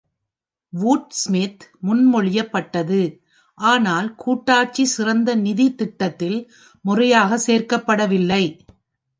[0.73, 3.01] வூர்ட்ஸ்மித் முன்மொழியப்பட்டது,
[3.57, 6.39] ஆனால் கூட்டாட்சி சிறந்த நிதி திட்டத்தில்
[6.85, 8.43] முறையாக சேர்க்கப்படவில்லை.